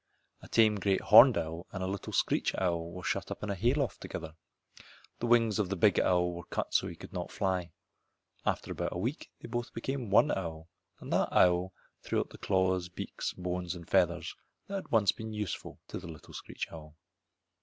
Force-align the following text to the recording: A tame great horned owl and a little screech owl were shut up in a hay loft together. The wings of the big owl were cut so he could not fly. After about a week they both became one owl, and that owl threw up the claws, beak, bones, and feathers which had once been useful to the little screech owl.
A 0.41 0.47
tame 0.47 0.79
great 0.79 0.99
horned 0.99 1.37
owl 1.37 1.67
and 1.71 1.83
a 1.83 1.87
little 1.87 2.11
screech 2.11 2.55
owl 2.57 2.89
were 2.89 3.03
shut 3.03 3.29
up 3.29 3.43
in 3.43 3.51
a 3.51 3.55
hay 3.55 3.75
loft 3.75 4.01
together. 4.01 4.33
The 5.19 5.27
wings 5.27 5.59
of 5.59 5.69
the 5.69 5.75
big 5.75 5.99
owl 5.99 6.31
were 6.33 6.45
cut 6.45 6.73
so 6.73 6.87
he 6.87 6.95
could 6.95 7.13
not 7.13 7.29
fly. 7.31 7.71
After 8.43 8.71
about 8.71 8.93
a 8.93 8.97
week 8.97 9.29
they 9.41 9.47
both 9.47 9.71
became 9.75 10.09
one 10.09 10.31
owl, 10.31 10.69
and 10.99 11.13
that 11.13 11.31
owl 11.31 11.73
threw 12.01 12.19
up 12.19 12.31
the 12.31 12.39
claws, 12.39 12.89
beak, 12.89 13.21
bones, 13.37 13.75
and 13.75 13.87
feathers 13.87 14.35
which 14.65 14.73
had 14.75 14.87
once 14.89 15.11
been 15.11 15.33
useful 15.33 15.79
to 15.89 15.99
the 15.99 16.07
little 16.07 16.33
screech 16.33 16.71
owl. 16.71 16.95